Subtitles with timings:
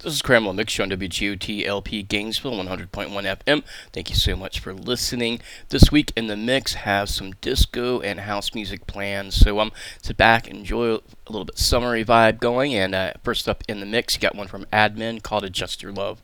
[0.00, 3.64] This is Cramble Mix Show on WGOT Gainesville 100.1 FM.
[3.92, 5.40] Thank you so much for listening.
[5.70, 9.34] This week in the mix have some disco and house music planned.
[9.34, 12.76] So um, sit back, enjoy a little bit summery vibe going.
[12.76, 15.90] And uh, first up in the mix, you got one from Admin called Adjust Your
[15.90, 16.22] Love.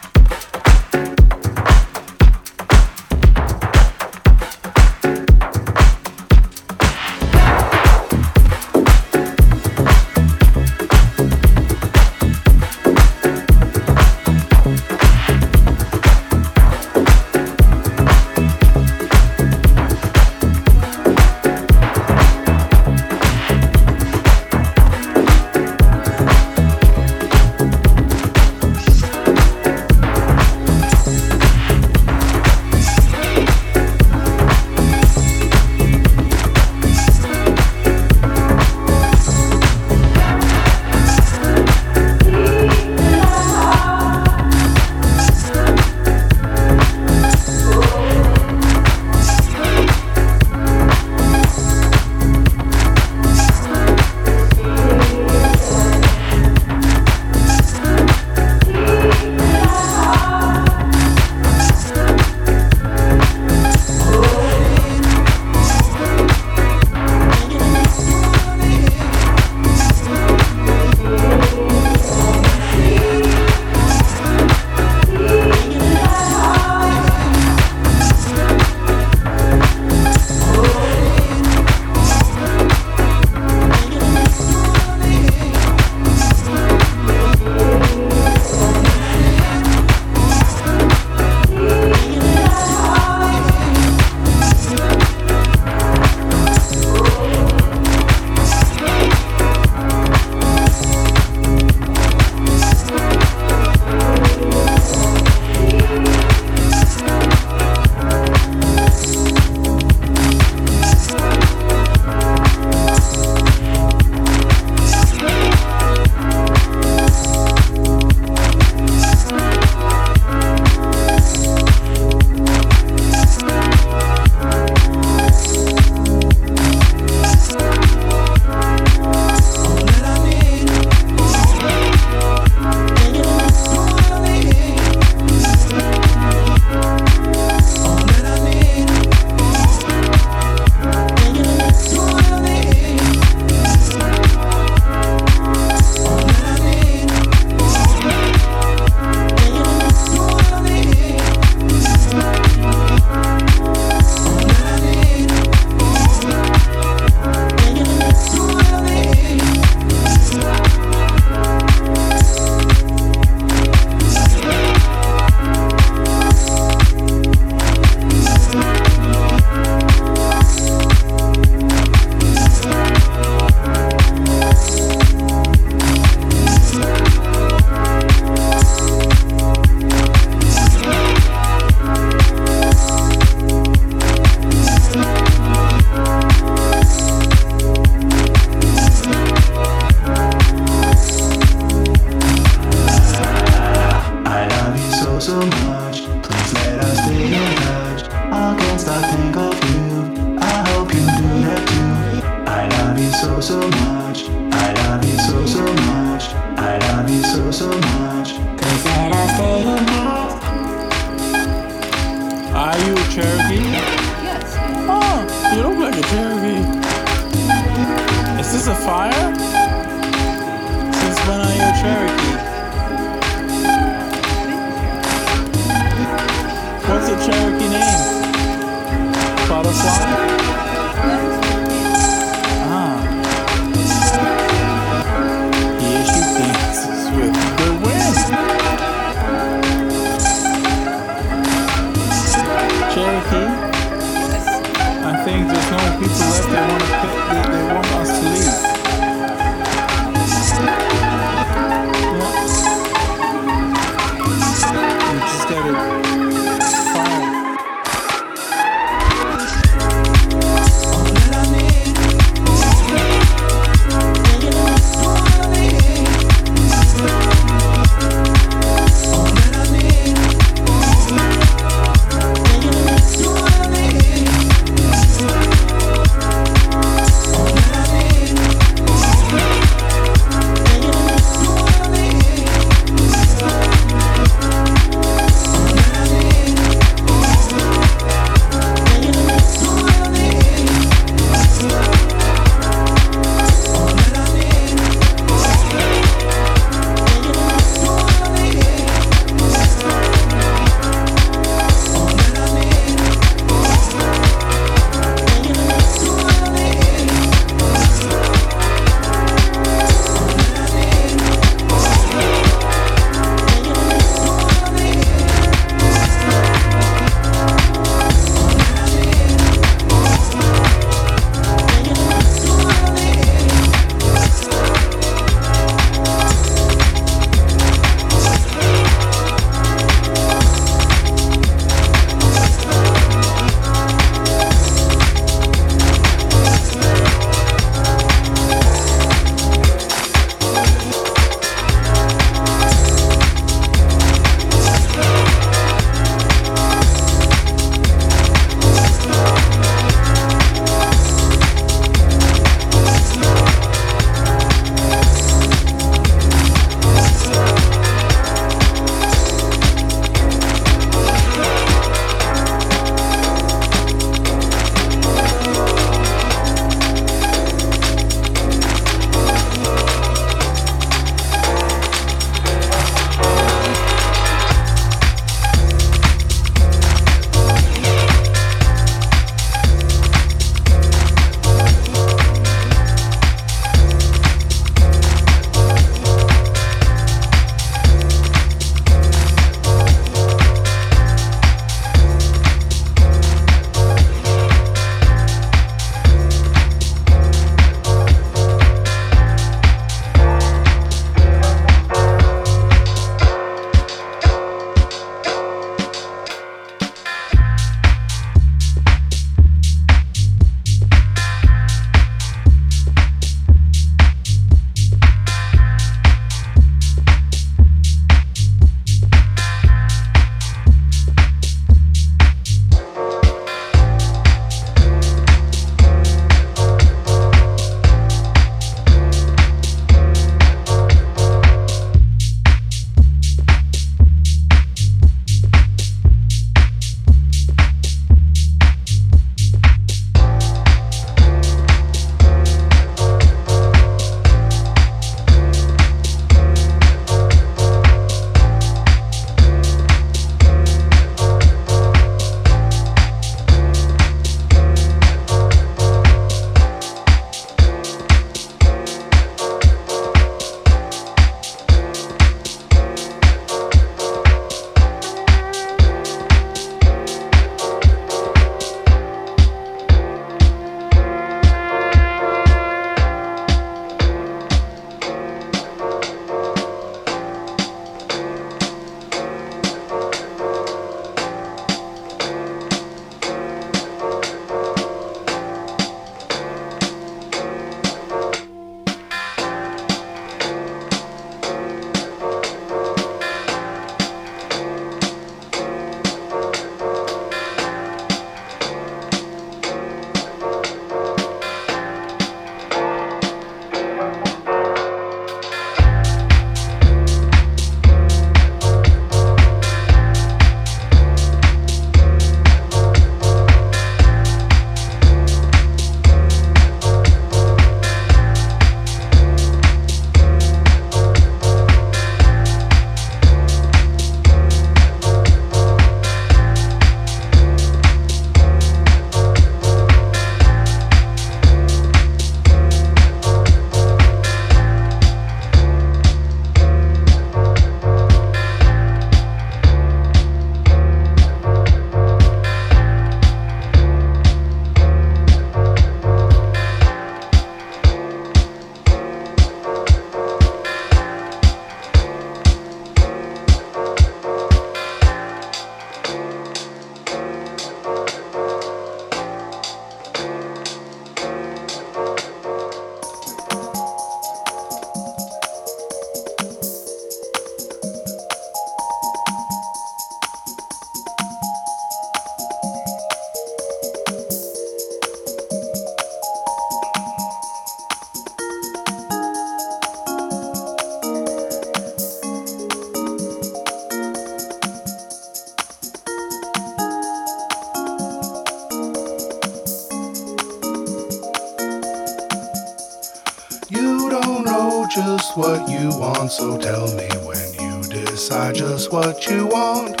[596.30, 600.00] So tell me when you decide just what you want.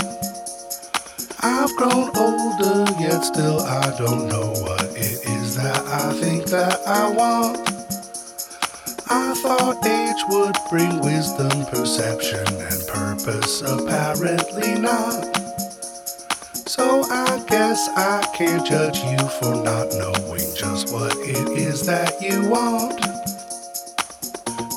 [1.40, 6.78] I've grown older, yet still I don't know what it is that I think that
[6.86, 7.58] I want.
[9.10, 15.36] I thought age would bring wisdom, perception, and purpose, apparently not.
[16.54, 22.22] So I guess I can't judge you for not knowing just what it is that
[22.22, 23.00] you want.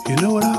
[0.09, 0.52] You know what I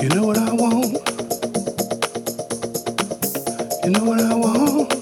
[0.00, 0.92] You know what I want?
[3.84, 4.97] You know what I want?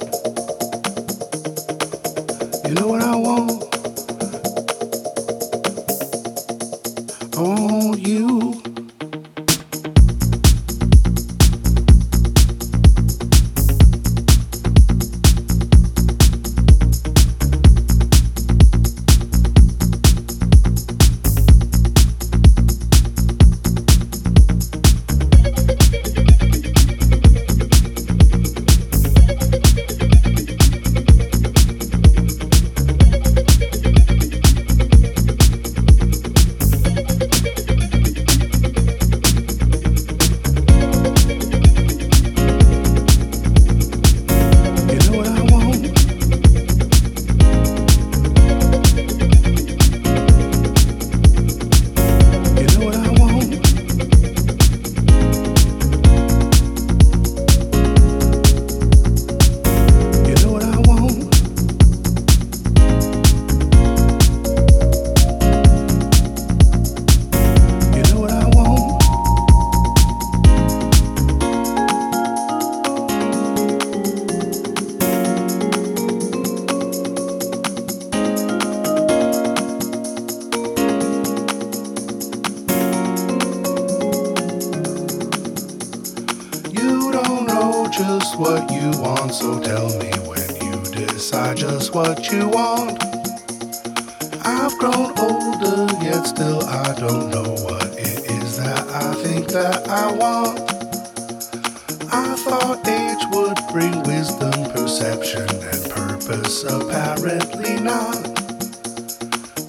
[102.97, 108.23] Age would bring wisdom, perception, and purpose, apparently not.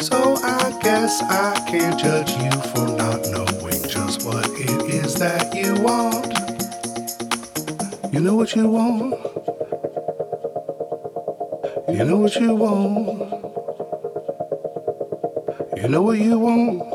[0.02, 5.54] So I guess I can't judge you for not knowing just what it is that
[5.54, 6.34] you want.
[8.13, 9.13] You know what you want.
[11.90, 13.08] You know what you want.
[15.78, 16.87] You know what you want.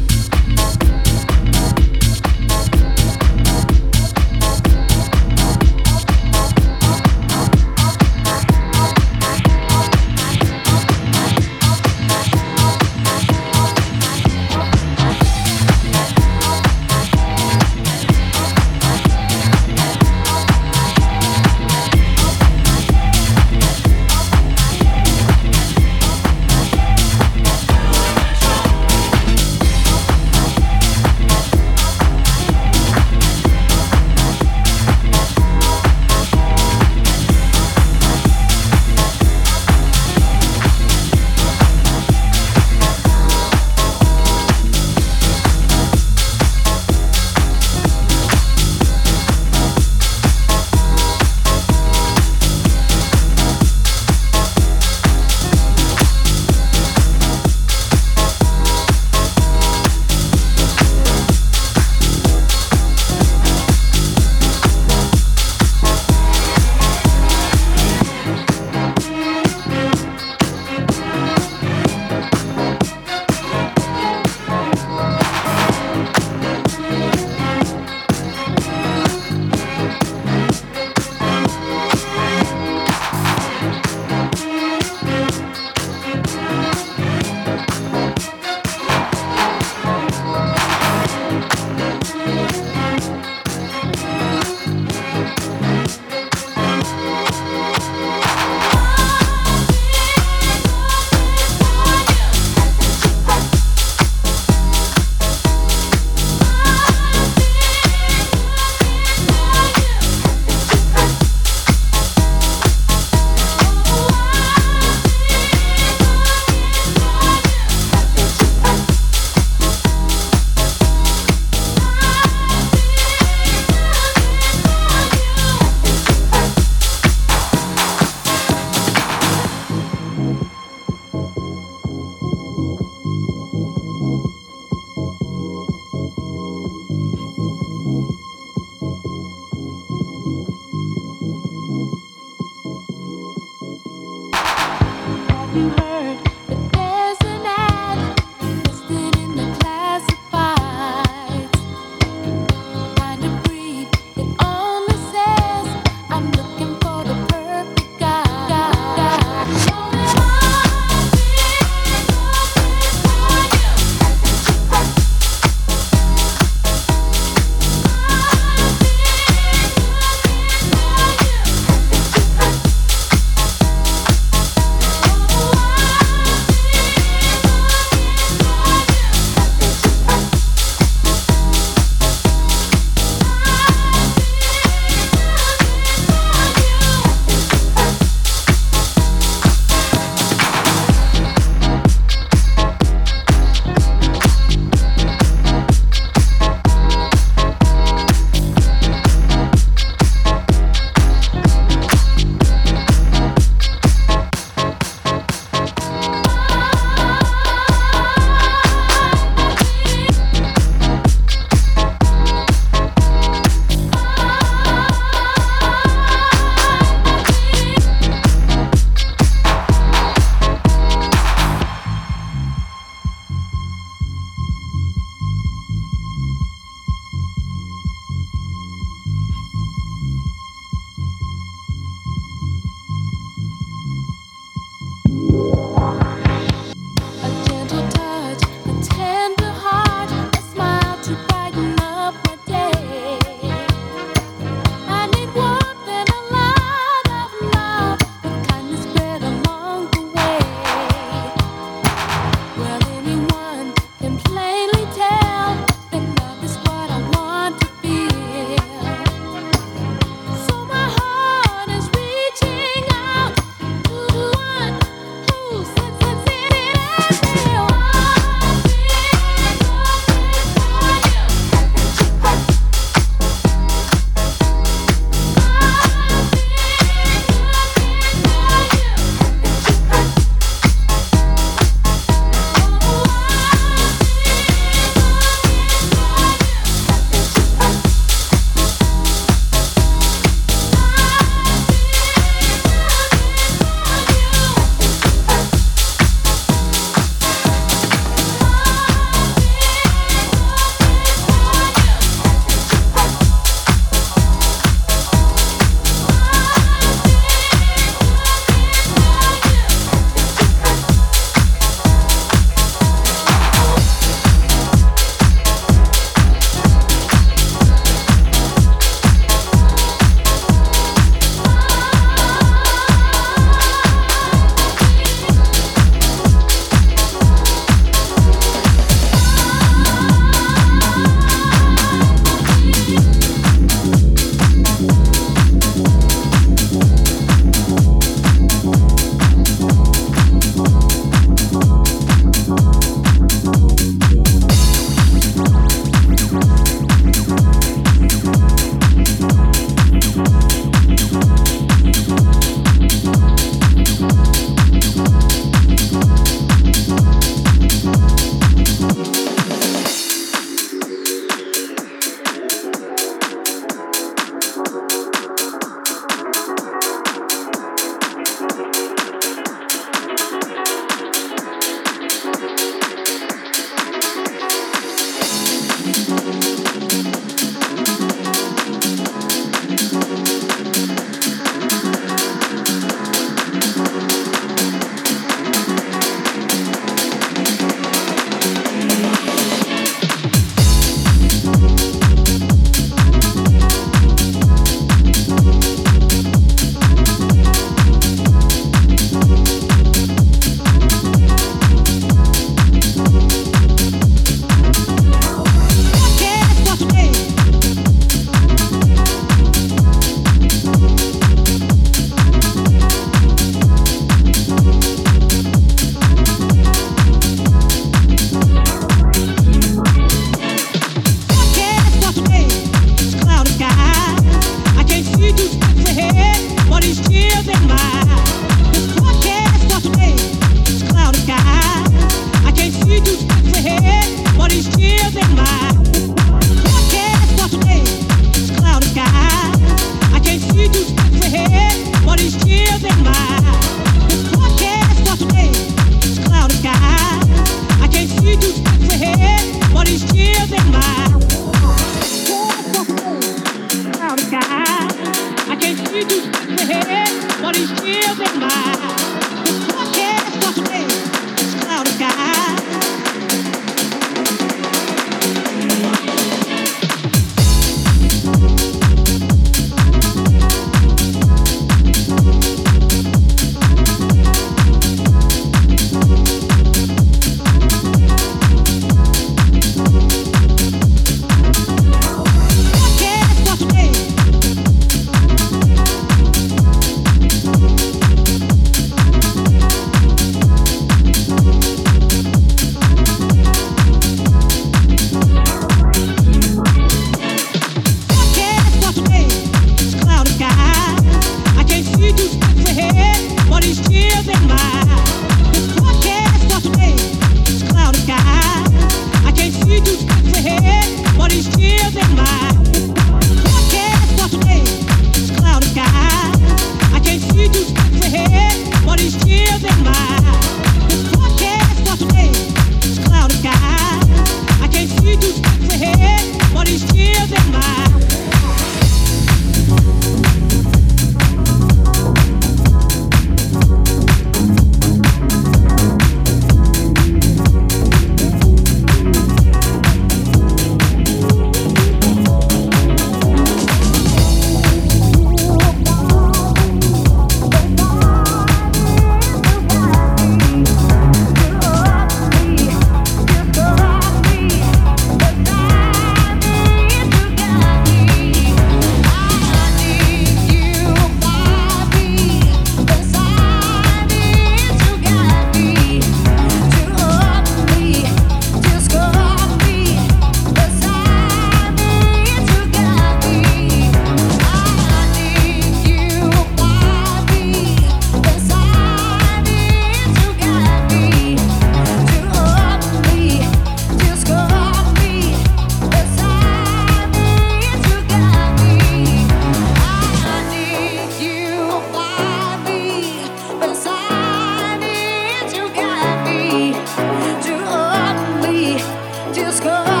[599.33, 600.00] just go.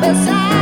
[0.00, 0.61] começar.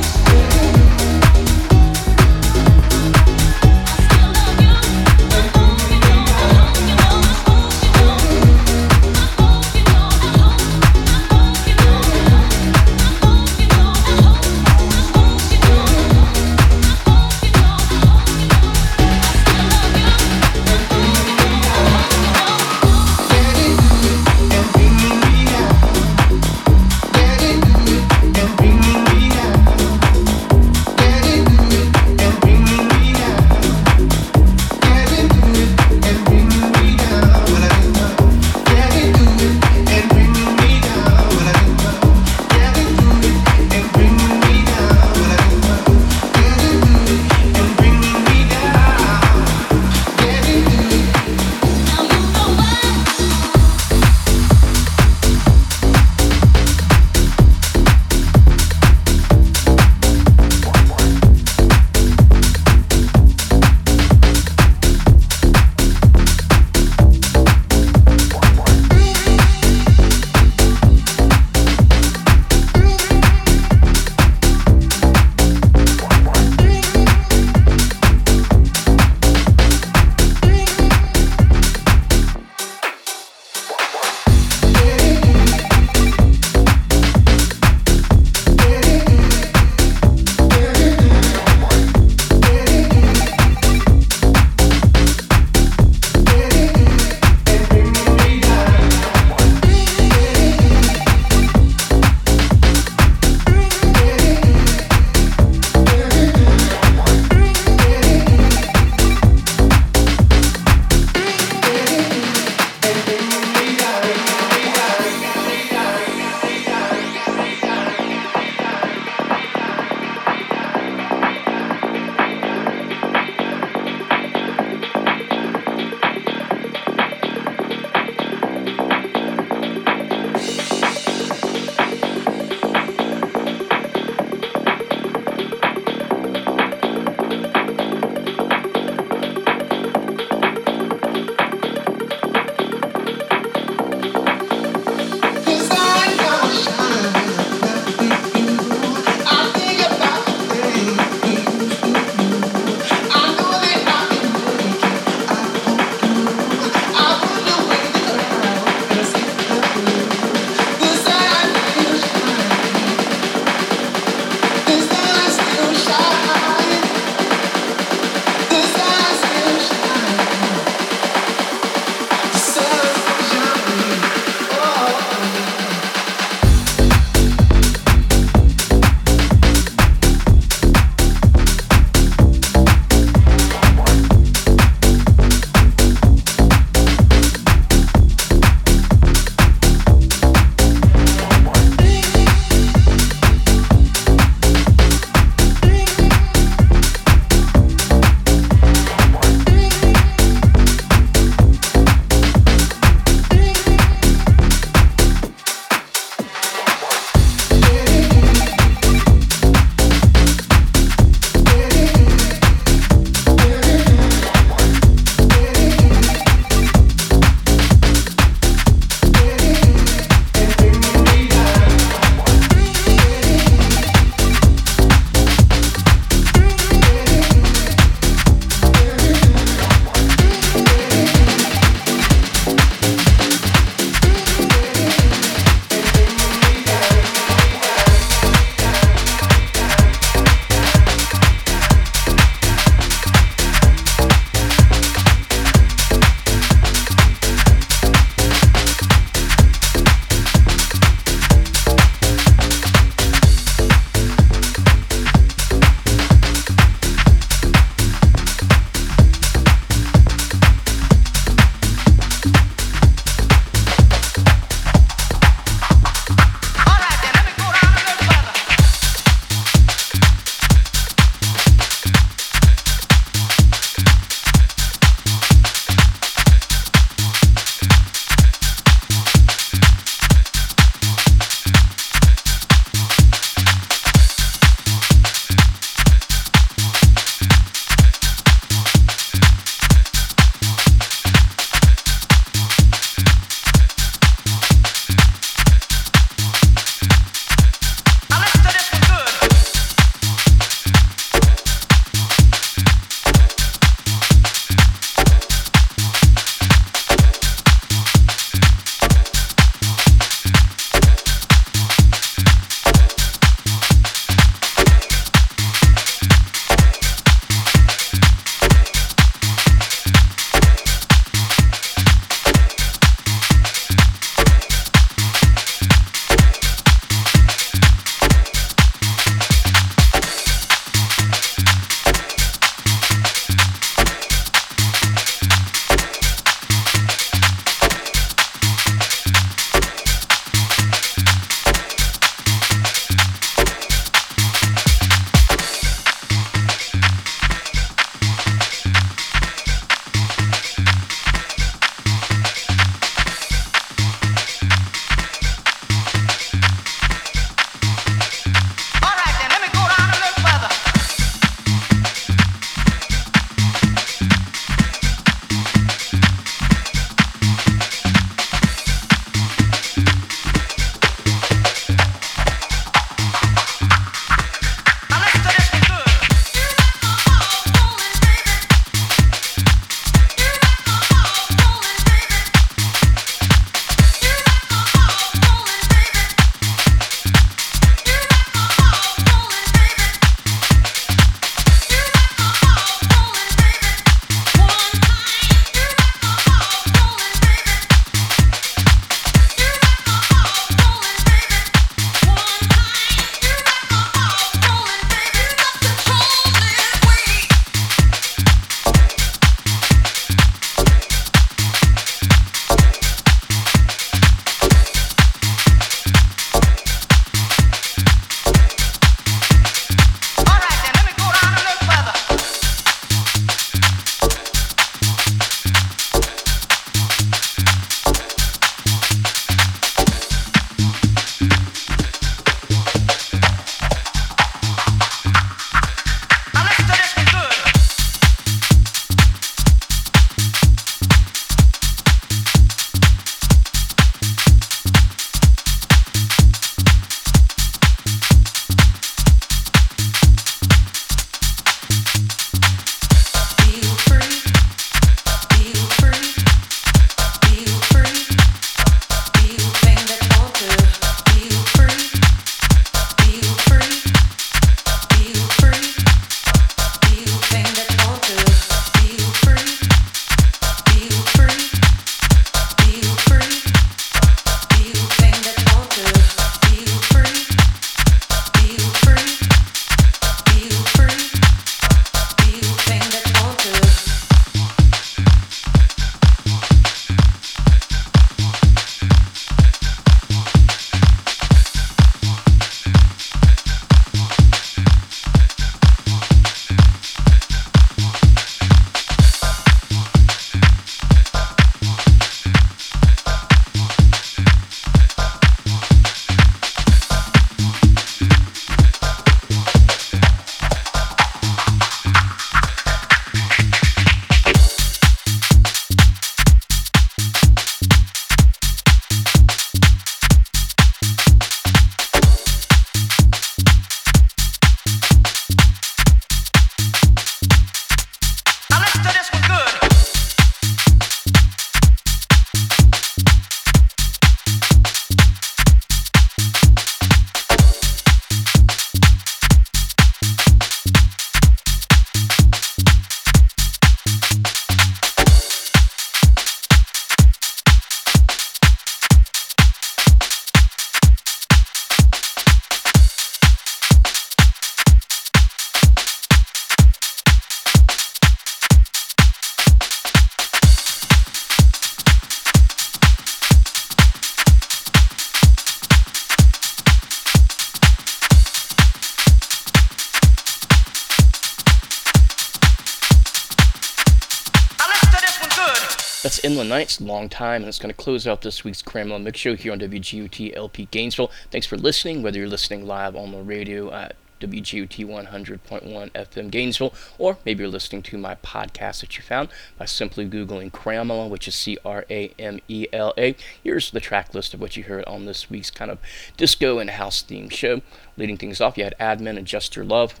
[576.48, 579.52] Nights, long time, and it's going to close out this week's Cramela Mix Show here
[579.52, 581.10] on WGOT LP Gainesville.
[581.30, 586.72] Thanks for listening, whether you're listening live on the radio at WGOT 100.1 FM Gainesville,
[586.96, 589.28] or maybe you're listening to my podcast that you found
[589.58, 593.14] by simply Googling Cramela, which is C R A M E L A.
[593.44, 595.78] Here's the track list of what you heard on this week's kind of
[596.16, 597.60] disco and house themed show.
[597.98, 600.00] Leading things off, you had Admin and Just Your Love.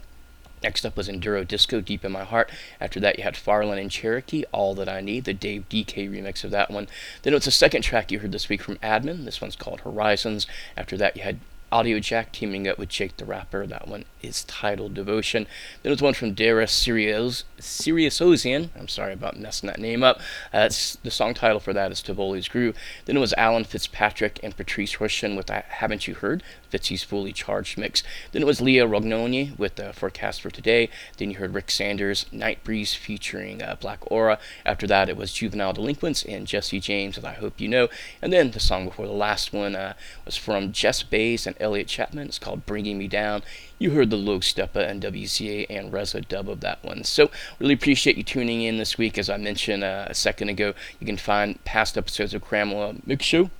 [0.62, 2.50] Next up was Enduro Disco, Deep in My Heart.
[2.80, 6.44] After that, you had Farland and Cherokee, All That I Need, the Dave DK remix
[6.44, 6.88] of that one.
[7.22, 9.24] Then it was the second track you heard this week from Admin.
[9.24, 10.46] This one's called Horizons.
[10.76, 11.40] After that, you had
[11.70, 13.66] Audio Jack teaming up with Jake the Rapper.
[13.66, 15.44] That one is titled Devotion.
[15.82, 18.70] Then there's one from Dara Sirius, Ozian.
[18.78, 20.18] I'm sorry about messing that name up.
[20.52, 20.70] Uh,
[21.02, 22.74] the song title for that is Tivoli's Groove.
[23.04, 26.42] Then it was Alan Fitzpatrick and Patrice Rushen with Haven't You Heard?
[26.70, 28.02] Fitzy's Fully Charged mix.
[28.32, 30.88] Then it was Leah Rognoni with the Forecast for Today.
[31.16, 34.38] Then you heard Rick Sanders, Night Breeze featuring uh, Black Aura.
[34.64, 37.88] After that, it was Juvenile Delinquents and Jesse James as I Hope You Know.
[38.20, 39.94] And then the song before the last one uh,
[40.24, 42.28] was from Jess Bays and Elliot Chapman.
[42.28, 43.42] It's called Bringing Me Down.
[43.78, 47.04] You heard the Low Steppa and WCA and Reza dub of that one.
[47.04, 49.16] So, really appreciate you tuning in this week.
[49.16, 53.24] As I mentioned uh, a second ago, you can find past episodes of Cramela Mix
[53.24, 53.50] Show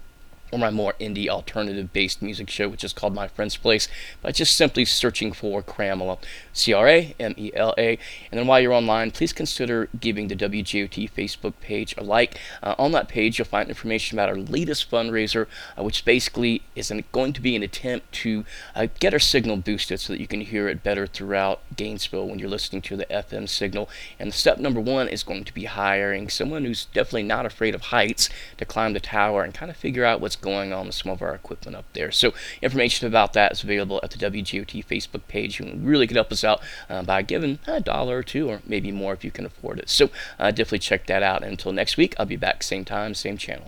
[0.51, 3.89] or my more indie alternative based music show, which is called My Friend's Place,
[4.23, 6.19] by just simply searching for Cramela,
[6.53, 7.99] C R A M E L A.
[8.31, 12.39] And then while you're online, please consider giving the WGOT Facebook page a like.
[12.63, 15.47] Uh, on that page, you'll find information about our latest fundraiser,
[15.79, 18.45] uh, which basically is an, going to be an attempt to
[18.75, 22.39] uh, get our signal boosted so that you can hear it better throughout Gainesville when
[22.39, 23.89] you're listening to the FM signal.
[24.19, 27.83] And step number one is going to be hiring someone who's definitely not afraid of
[27.83, 31.13] heights to climb the tower and kind of figure out what's going on with some
[31.13, 32.11] of our equipment up there.
[32.11, 32.33] So
[32.63, 35.59] information about that is available at the WGOT Facebook page.
[35.61, 38.93] You really can help us out uh, by giving a dollar or two, or maybe
[38.93, 39.91] more if you can afford it.
[39.91, 41.43] So uh, definitely check that out.
[41.43, 43.67] Until next week, I'll be back same time, same channel.